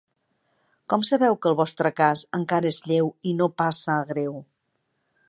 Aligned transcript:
Com 0.93 1.03
sabeu 1.09 1.35
que 1.43 1.51
el 1.51 1.57
vostre 1.59 1.91
cas 2.01 2.25
encara 2.39 2.71
és 2.75 2.81
lleu 2.93 3.15
i 3.33 3.37
no 3.43 3.51
passa 3.63 3.95
a 4.01 4.11
greu? 4.15 4.35